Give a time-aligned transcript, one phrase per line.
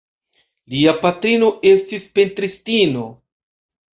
[0.75, 3.03] Lia patrino estis pentristino.